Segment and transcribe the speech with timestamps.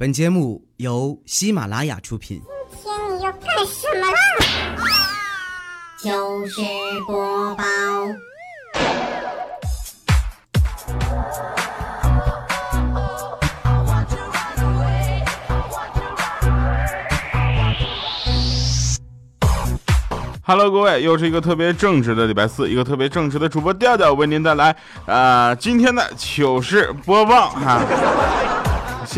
[0.00, 2.40] 本节目由喜马拉雅出品。
[2.80, 4.16] 今天你要干什么啦？
[6.00, 6.62] 糗事
[7.04, 7.64] 播报
[20.44, 24.76] ，Hello，各位，又是一个特别正直的礼拜四，一个特别正直的主播调调为您带来
[25.06, 27.82] 呃今天的糗事播报哈。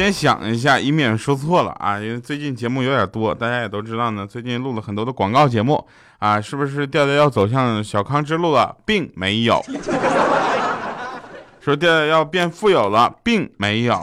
[0.00, 4.26] 先想一下，以免说错了啊，因为最近节目有点多，大家也都知道呢。
[4.26, 5.86] 最近录了很多的广告节目
[6.20, 8.74] 啊，是不是调调要走向小康之路了？
[8.86, 9.62] 并没有。
[11.60, 14.00] 说调调要变富有了，并没有。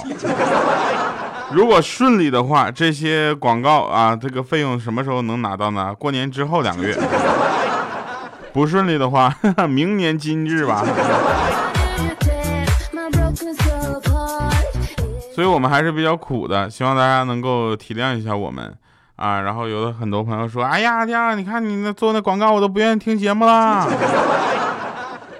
[1.49, 5.95] 如果顺利的话，这些广告啊，这个费用什么时候能拿到呢？
[5.95, 6.95] 过年之后两个月。
[8.53, 9.35] 不顺利的话，
[9.67, 10.85] 明年今日吧。
[15.37, 18.75] 所以我们还是比较苦的，希望大家能够体谅一下我们
[19.17, 19.39] 啊。
[19.39, 23.87] 然后有的很多朋友说：“哎呀，呀，你看你那做那广告，我都不愿意听节目啦。”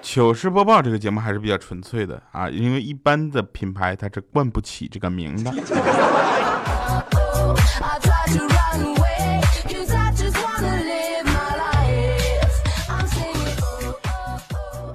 [0.03, 5.52] 糗事播报这个节目还是比较纯粹的啊，因为一般的品牌它是冠不起这个名的。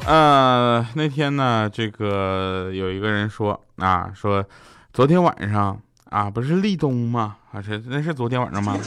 [0.06, 4.44] 呃，那天呢，这个有一个人说啊，说
[4.92, 7.36] 昨天晚上啊，不是立冬吗？
[7.50, 8.76] 啊，是那是昨天晚上吗？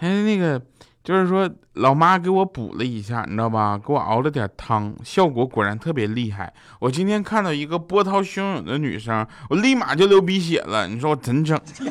[0.00, 0.60] 哎，那个
[1.04, 3.78] 就是说，老妈给我补了一下，你知道吧？
[3.78, 6.52] 给我熬了点汤，效果果然特别厉害。
[6.80, 10.88] 我今天看到一个波涛汹涌的女生，我立马就流鼻血了。
[10.88, 11.56] 你说我怎整？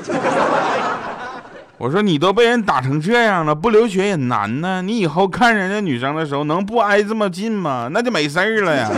[1.78, 4.82] 我说你都被人打成这样了，不流血也难呢。
[4.82, 7.88] 你以后看人家女生的时候，能不挨这么近吗？
[7.90, 8.92] 那就没事儿了呀。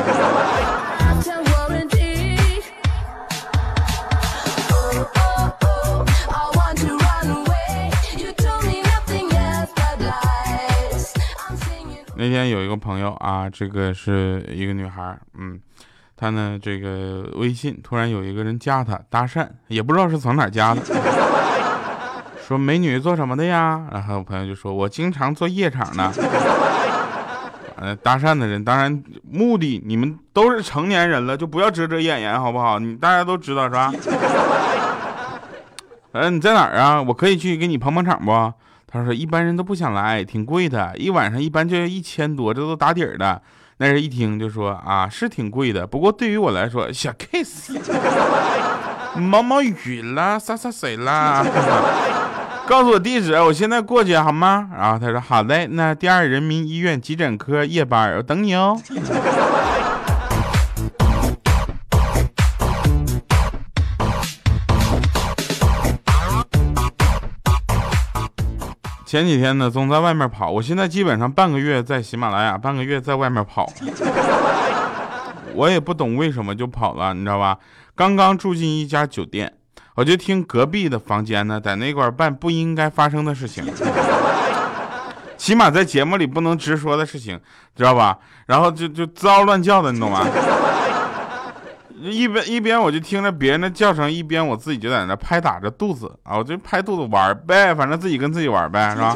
[12.23, 15.59] 那天有一个朋友啊，这个是一个女孩，嗯，
[16.15, 20.81] 她呢这个微信突然有一个人加她搭讪，也不知道是从哪加的，
[22.47, 23.89] 说美女做什么的呀？
[23.91, 26.13] 然后我朋友就说，我经常做夜场的。
[27.75, 32.79] 呃，搭讪的人当然目的，你们都是成年人了，就不要遮遮掩掩，好不好？
[32.79, 33.91] 你大家都知道是吧？
[36.13, 37.01] 呃，你在哪儿啊？
[37.01, 38.53] 我可以去给你捧捧场不？
[38.93, 43.41] 他说一般人都不想来，挺贵的，一晚上一般就要一千多，这都打底儿的。
[43.77, 47.75] 那人一听就说啊，是挺贵的，不过对于我来说，小 case，
[49.19, 51.43] 毛毛雨啦，洒洒水啦。
[52.67, 54.69] 告诉我地址，我现在过去好吗？
[54.77, 58.79] 然后他说好嘞，那第二人民医院急诊科夜班，我等你哦。
[69.13, 73.71] 前几天呢，总在外面跑，我现在基本上半个月在喜马拉雅，半个月在外面跑。
[75.53, 77.55] 我也不懂为什么就跑了，你知道吧？
[77.93, 79.53] 刚刚住进一家酒店，
[79.93, 83.63] 我就听隔壁的房间呢，在那块办不应该发生的事情，
[85.37, 87.39] 起码在节目里不能直说的事情，
[87.75, 88.17] 知道吧？
[88.47, 90.25] 然后就就滋嗷乱叫的，你懂吗？
[92.03, 99.15] 一边一边我就听着别人的叫声，一边我自己就在那拍打着肚子啊，我就拍肚子玩呗，反正自己跟自己玩呗，是吧？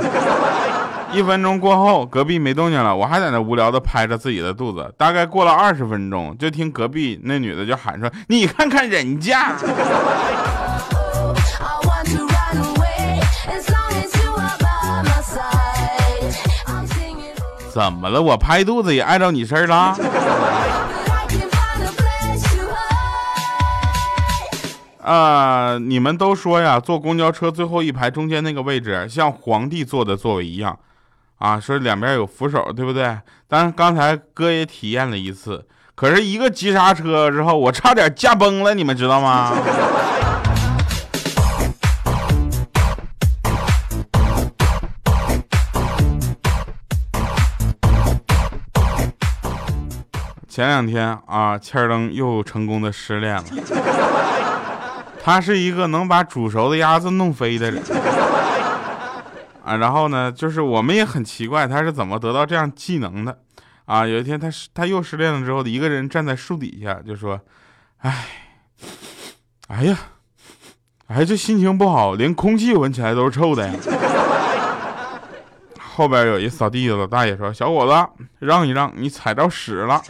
[1.14, 4.94] 一分钟过后，隔壁没动静了，我还在那无聊的拍着自己的肚子。
[4.98, 9.54] 大概过了二十分钟，就听隔壁那女的就喊说：“你看看人家。”
[17.72, 18.22] 怎么了？
[18.22, 19.96] 我拍肚子也碍着你事儿了？
[25.08, 25.78] 啊！
[25.80, 30.78] 你们都说呀，坐公交车最后一排中间那个位置像皇帝坐的座位一样，
[31.38, 33.18] 啊，说两边有扶手，对不对？
[33.48, 35.66] 但刚才哥也体验了一次，
[35.96, 39.54] 可是一个急刹车之后，我差点驾崩了，你们知道吗？
[50.50, 53.44] 前两天啊，千儿登又成功的失恋了。
[55.28, 57.84] 他是一个能把煮熟的鸭子弄飞的人
[59.62, 63.38] 啊，然后呢，就是我们也很奇怪他是怎么得到这样技能的
[63.84, 64.08] 啊。
[64.08, 67.38] 有一天他他又失恋了之后，一个人站在树底下就说
[68.00, 68.26] ：“哎，
[69.68, 69.98] 哎呀，
[71.08, 73.74] 哎，这心情不好，连空气闻起来都是臭的呀。”
[75.78, 77.94] 后边有一扫地的老大爷说：“小伙子，
[78.40, 80.02] 让一让，你踩着屎了。”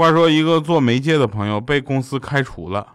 [0.00, 2.86] 话说，一个做媒介的朋友被公司开除了，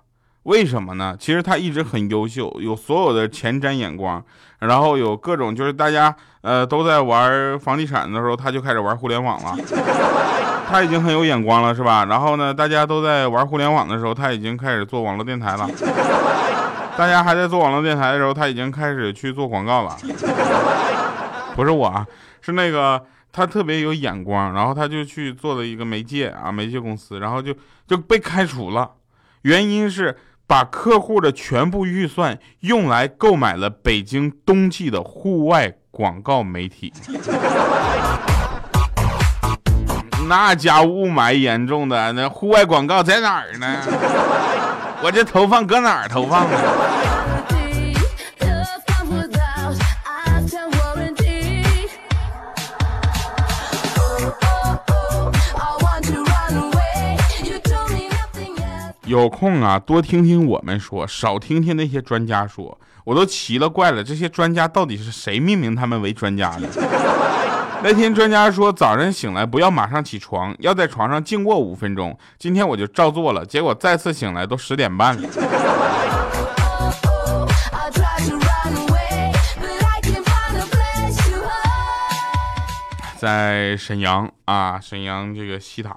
[0.41, 1.15] 为什么呢？
[1.19, 4.23] 其实他一直很优秀，有所有的前瞻眼光，
[4.57, 9.55] 然后有各种就是大家呃都在玩房地产的时候，他就开始玩互联网了。
[10.67, 12.05] 他已经很有眼光了，是吧？
[12.05, 15.69] 然后呢，大家都在玩互联网的时候，他已经开始做网络电台了。
[16.97, 19.95] 大家还在做网络电台的时候，他已经开始去做广告了。
[21.55, 22.03] 不是我，啊，
[22.41, 22.99] 是那个
[23.35, 27.53] 他特别有眼光，然后他就去做了一个媒介啊，媒介公司，然后就
[27.85, 28.91] 就被开除了。
[29.41, 30.17] 原因是
[30.47, 36.93] 把客户的全部预算用来购买了北京冬季的户外广告媒体。
[40.29, 43.81] 那家雾霾严重的，那户外广告在哪儿呢？
[45.03, 46.57] 我这投放搁哪儿投放呢？
[59.05, 62.77] 有空啊，多听听我们说，少听听那些专家说。
[63.03, 66.67] 我都奇了怪了，这些专家到底是谁命名他们为专家的？
[67.83, 72.17] 那天专家说，早上醒来不要马上起床，要在床上静卧五分钟。
[72.39, 75.29] 今天我就照做了，结果再次醒来都十点半了。
[83.19, 85.95] 在沈阳啊，沈阳这个西塔。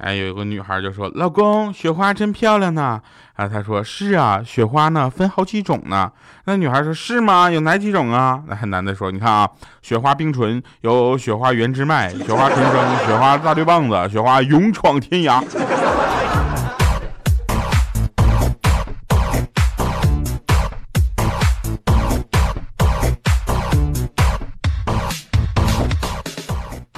[0.00, 3.00] 哎，有一个女孩就说：“老公，雪花真漂亮呢。”
[3.34, 6.10] 啊，他说：“是啊，雪花呢分好几种呢。”
[6.44, 7.50] 那女孩说：“是吗？
[7.50, 9.48] 有哪几种啊？”那男的说：“你看啊，
[9.82, 15.42] 雪花冰唇，有雪花原汁麦，雪花纯生，雪花大绿棒子，雪花勇闯天涯。”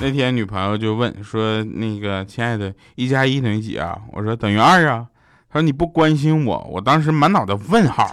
[0.09, 5.05] 那天女朋友就问说：“那个亲爱的，一加一等于几啊？”我说：“等于二啊。”
[5.53, 8.11] 他说：“你不关心我。”我当时满脑袋问号。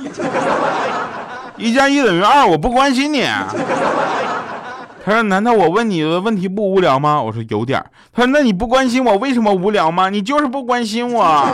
[1.55, 3.21] 一加一等于二，我不关心你。
[5.05, 7.81] 他说：“难道我问你的问题不无聊吗？”我说：“有点。”
[8.11, 10.09] 他说：“那你不关心我，为什么无聊吗？
[10.09, 11.47] 你就是不关心我。”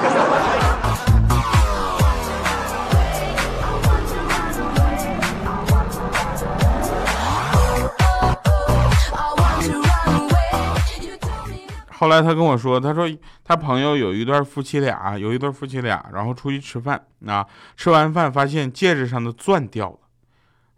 [12.02, 13.08] 后来他跟我说，他说
[13.46, 17.46] 他朋友有一对夫妻俩，有一对夫妻俩，然后出去吃饭啊，
[17.78, 19.98] 吃完饭发现戒指上的钻掉了，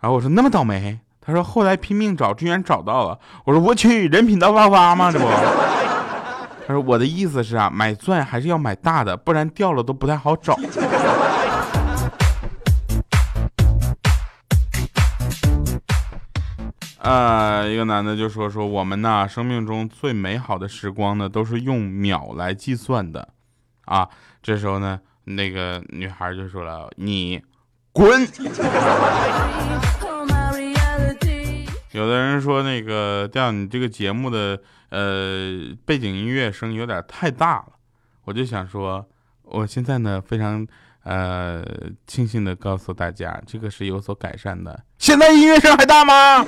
[0.02, 5.10] 然后我说那么倒霉，他说后来拼命找，居然找到了，我说我去，人品大爆发吗？
[5.10, 5.25] 这不，
[6.68, 10.60] 他说我的意思是啊，买钻还是要买大的，不然掉了都不太好找。
[17.04, 23.28] 呃，一个男的就说说我们呢，生命中最美好的时光呢，都是用秒来计算的，
[23.84, 24.08] 啊，
[24.42, 27.42] 这时候呢，那个女孩就说了，你
[27.92, 28.26] 滚。
[31.92, 34.58] 有的人说那个调你这个节目的
[34.90, 37.74] 呃背景音乐声音有点太大了，
[38.24, 39.06] 我就想说，
[39.42, 40.66] 我现在呢非常。
[41.04, 41.64] 呃，
[42.08, 44.84] 庆幸的告诉大家，这个是有所改善的。
[44.98, 46.45] 现在音乐声还大吗？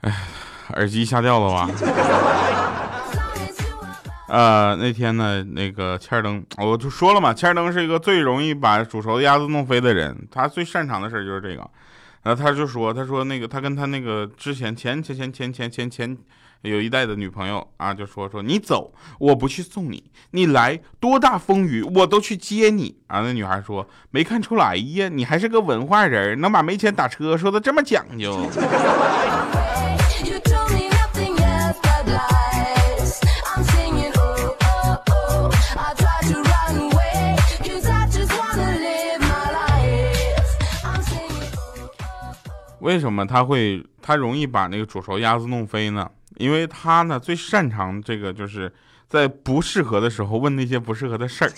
[0.00, 0.12] 哎，
[0.74, 1.70] 耳机瞎掉了吧？
[4.28, 11.70] 呃，那天呢，那个欠灯，我就说了嘛，欠灯是一个最容易把煮熟的鸭子弄飞的人，他最擅长的事就是这个。
[12.22, 16.18] 然后他就说，他说那个他跟他那个之前前前前前前前前。
[16.62, 19.98] 有一代的女朋友啊，就说说你走，我不去送你；
[20.30, 22.98] 你来，多大风雨我都去接你。
[23.08, 28.48] 啊，那女孩说没看出来呀，你还是个文化人，能把没钱打车说的这么讲究。
[42.82, 46.10] 为什么他会他容易把那个煮熟鸭子弄飞呢？
[46.36, 48.72] 因为他呢最擅长这个，就是
[49.08, 51.52] 在不适合的时候问那些不适合的事儿。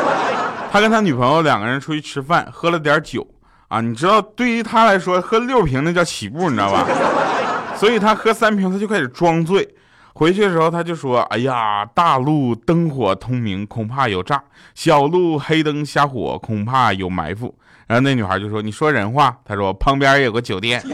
[0.72, 3.26] 他跟他女朋友两个人出去吃饭，喝了点酒
[3.68, 6.86] 啊，你知道，对于他来说，喝六瓶那叫起步，你知道吧？
[7.76, 9.68] 所以他喝三瓶他就开始装醉。
[10.14, 14.36] 回去的时候他就说：“哎呀，大路灯火通明，恐怕有诈；
[14.74, 17.52] 小路黑灯瞎火，恐怕有埋伏。”
[17.86, 20.82] 然后那女孩就说：“你说人话。”他说：“旁边有个酒店。”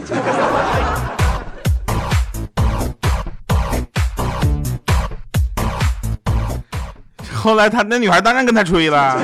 [7.33, 9.17] 后来他那女孩当然跟他吹了，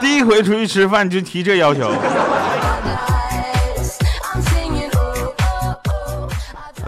[0.00, 1.92] 第一回出去吃饭就提这要求。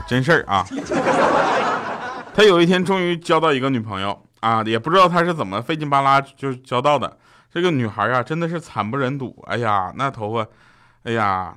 [0.07, 0.65] 真事儿啊。
[2.35, 7.17] 他有一天终于交到一个女朋友啊，也不知道他是怎么费劲巴拉就交到的。
[7.55, 9.45] 这个女孩啊，真的是惨不忍睹。
[9.47, 10.45] 哎呀，那头发，
[11.05, 11.55] 哎呀，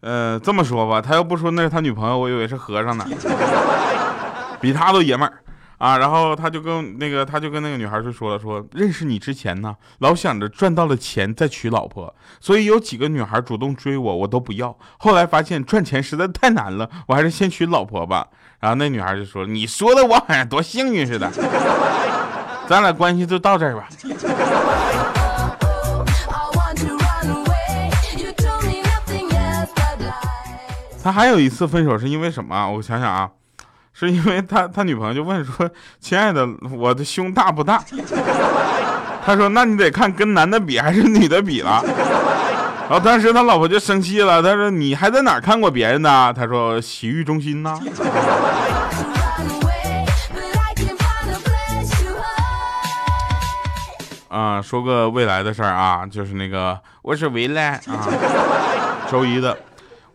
[0.00, 3.08] 呃，这么说吧，他要不说那是他女朋友，我以为是和尚呢，
[4.60, 5.42] 比他都爷们儿。
[5.78, 14.76] 啊，然后他就跟那个，他就跟那个女孩就说了，说认识你之前呢，老想着赚到了钱再娶老婆，所以有几个女孩主动追我，我都不要。
[14.98, 18.28] 后来发现赚钱实在太难了，我还是先娶老婆吧。
[18.60, 21.30] 然后那女孩就说：“你说的我好像多幸运似的，
[22.68, 23.88] 咱俩关系就到这儿吧。”
[31.02, 32.68] 他还有一次分手是因为什么？
[32.72, 33.30] 我想想啊。
[33.98, 37.82] 是因为他他女朋友就问说：“亲爱的，我的胸大不大？”
[39.24, 41.82] 他说：“那你得看跟男的比还是女的比了。”
[42.90, 47.80] 然后当时他老婆就生气了，他说：“你还在哪看过别人呢？”他说：“洗浴中心呢。”，
[54.62, 58.08] 说个未来的事儿啊，就是那个我是未来啊，
[59.10, 59.56] 周一的。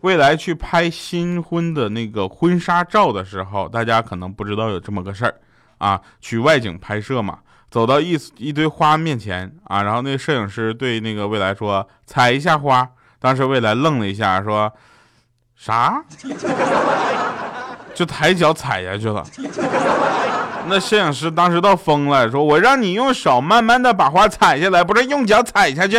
[0.02, 5.34] 未来去拍新婚的那个婚纱照的时候，大家可能不知道有这么个事儿
[5.78, 7.38] 啊，去外景拍摄嘛，
[7.70, 12.88] 走到一一堆花面前啊，然后那个摄影师对那个未来说：“踩一下花。”
[13.20, 14.72] 当时未来愣了一下，说
[15.54, 16.02] ：“啥？”
[17.94, 19.24] 就抬脚踩下去了。
[20.68, 25.98] 那摄影师当时都疯了，说：“我让你用手慢慢的把花踩下来，不是用脚踩下去。”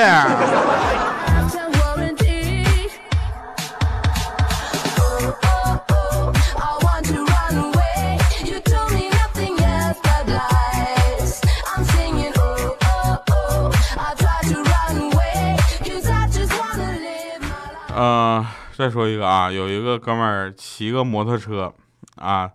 [17.95, 18.43] 嗯，
[18.75, 21.71] 再说一个啊，有一个哥们儿骑个摩托车，
[22.15, 22.49] 啊，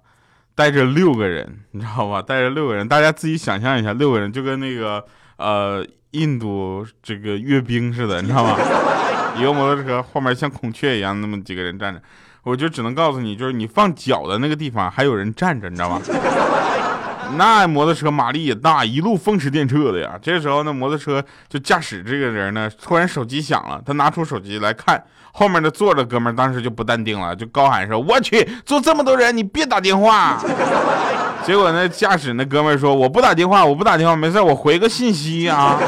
[0.59, 2.21] 带着六个人，你知道吧？
[2.21, 5.05] 带着六个人，大家自己想象一下，六个人就跟那个
[5.37, 8.57] 呃印度这个阅兵似的，你知道吗？
[9.39, 12.03] 一个摩托车后面像孔雀一样，那么几个人站着，
[12.43, 16.03] 我就只能告诉你，就是你放脚的那个地方还有人站着，你知道吗？
[17.39, 20.19] 那摩托车马力也大，一路风驰电掣的呀。
[20.21, 25.01] 这时候，那摩托车就驾驶这个人呢，突然手机响了，他拿出手机来看，
[25.33, 30.39] 后面的坐着哥们当时就不淡定了，就高喊说：“我去，坐这么多人，你别打电话。”
[31.45, 35.79] 结果那驾驶那哥们说：“我不打电话，我不打电话，没事，我回个信息啊。”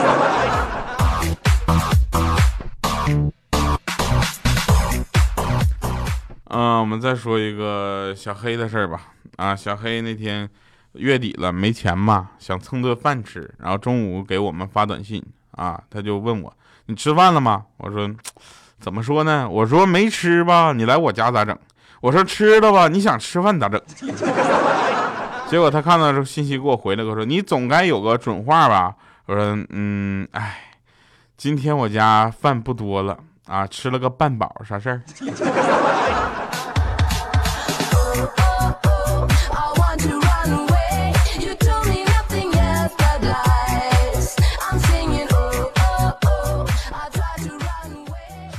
[6.52, 9.00] 嗯，我们再说一个小黑的事儿吧。
[9.36, 10.48] 啊，小黑那天。
[10.94, 16.52] 月底了没钱嘛，想蹭顿饭吃，然后中午给我们发短信啊，他就问我
[16.86, 17.62] 你吃饭了吗？
[17.76, 18.10] 我说
[18.80, 19.48] 怎么说呢？
[19.48, 21.56] 我说没吃吧，你来我家咋整？
[22.00, 23.80] 我说吃了吧，你想吃饭咋整？
[25.48, 28.94] 结果他看到这信息给我回了个说你总该有个准话吧？
[29.26, 30.58] 我说嗯，哎，
[31.36, 35.02] 今天我家饭不多了啊，吃了个半饱，啥事儿？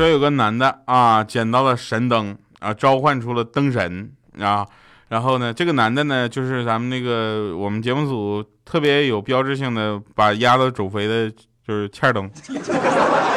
[0.02, 4.66] 说有个男的啊，捡到了神灯啊，召唤出了灯神啊。
[5.10, 12.28] 然后呢，这个男的呢，就是咱们那个我们节目组特别有标志性的把鸭子煮肥的，就是欠灯。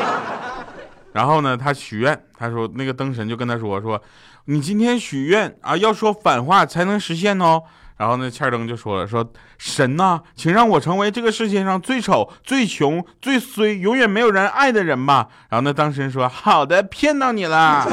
[1.13, 4.01] 然后呢，他许愿，他说那个灯神就跟他说说，
[4.47, 7.63] 你今天许愿啊，要说反话才能实现哦。
[7.97, 9.25] 然后那欠灯就说了：“说
[9.57, 17.87] 神呐，请让我成为这个世界上最丑、最穷、最衰、永远没有人爱的人吧。”然后那当事人说：“好的，骗到你了。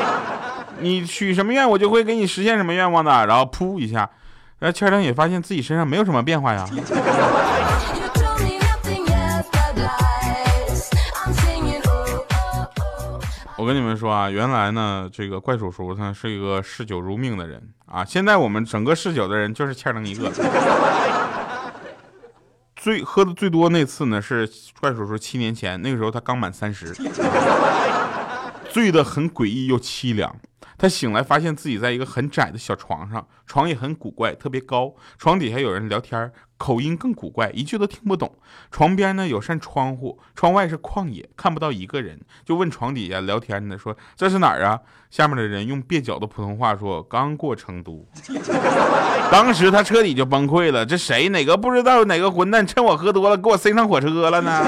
[0.80, 4.08] 你许什么愿，我就会给你实现什么愿望的。”然后噗一下，
[4.58, 6.66] 然后欠灯也发现自己身上没有什么变化呀。
[13.60, 18.02] 我跟你们说啊，原来呢，这个怪叔叔他是一个嗜酒如命的人啊。
[18.02, 20.32] 现在我们整个嗜酒的人就是欠他一个。
[22.74, 24.50] 最喝的最多那次呢，是
[24.80, 26.96] 怪叔叔七年前，那个时候他刚满三十，
[28.70, 30.34] 醉得很诡异又凄凉。
[30.80, 34.94] 他醒来，发现自己在一个很窄的小床上，床也很古怪，特别高。
[35.18, 38.38] 床底下有人聊天，口音更古怪，一句都听不懂。
[38.70, 42.18] 床边呢有扇窗户，窗外是旷野，看不到一个人。
[42.46, 48.08] 就问床底下聊天的说：“这是哪儿啊？”下面的人用蹩脚的普通话说：“刚过成都。
[49.30, 50.86] ”当时他彻底就崩溃了。
[50.86, 51.28] 这谁？
[51.28, 54.64] 哪个不知道哪个混蛋趁我喝多了给我塞上火车了呢？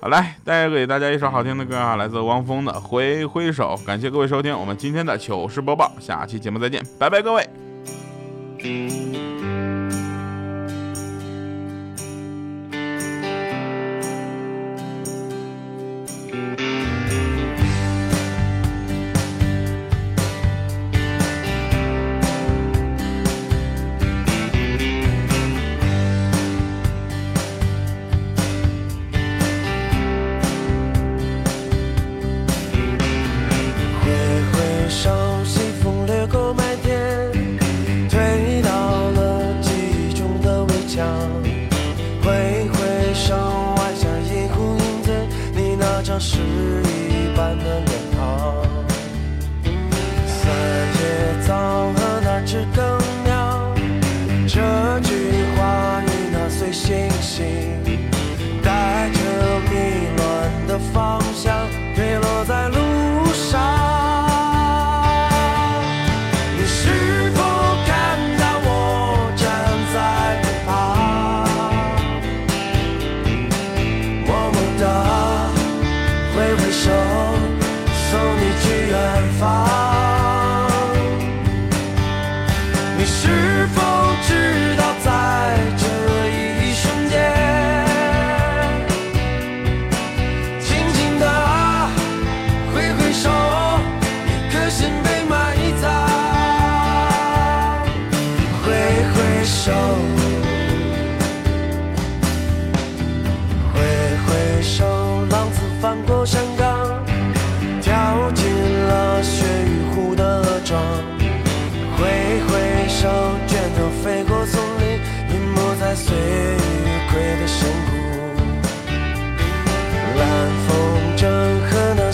[0.00, 9.29] 好来带给大家一首好听的歌啊来自汪峰的挥挥手感谢各位收听我们今天的糗事播报下期节目再见拜拜各位。
[46.02, 46.38] 那张诗
[47.10, 48.69] 一般的脸庞
[83.00, 83.99] 你是否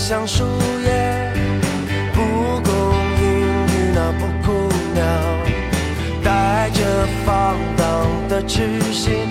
[0.09, 0.45] 像树
[0.85, 1.33] 叶，
[2.15, 2.23] 蒲
[2.63, 2.73] 公
[3.21, 3.27] 英
[3.67, 4.53] 与那布谷
[4.95, 5.03] 鸟，
[6.23, 6.81] 带着
[7.25, 9.27] 放荡的痴心。